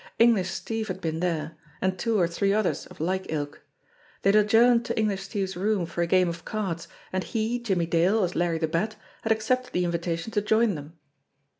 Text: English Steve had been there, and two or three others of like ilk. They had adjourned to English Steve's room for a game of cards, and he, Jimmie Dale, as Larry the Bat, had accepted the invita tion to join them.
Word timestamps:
English 0.17 0.49
Steve 0.49 0.87
had 0.87 0.99
been 0.99 1.19
there, 1.19 1.55
and 1.79 1.99
two 1.99 2.19
or 2.19 2.27
three 2.27 2.51
others 2.51 2.87
of 2.87 2.99
like 2.99 3.27
ilk. 3.31 3.61
They 4.23 4.29
had 4.31 4.35
adjourned 4.47 4.83
to 4.85 4.97
English 4.97 5.21
Steve's 5.21 5.55
room 5.55 5.85
for 5.85 6.01
a 6.01 6.07
game 6.07 6.27
of 6.27 6.43
cards, 6.43 6.87
and 7.13 7.23
he, 7.23 7.59
Jimmie 7.59 7.85
Dale, 7.85 8.23
as 8.23 8.35
Larry 8.35 8.57
the 8.57 8.67
Bat, 8.67 8.95
had 9.21 9.31
accepted 9.31 9.73
the 9.73 9.83
invita 9.83 10.17
tion 10.17 10.31
to 10.31 10.41
join 10.41 10.73
them. 10.73 10.93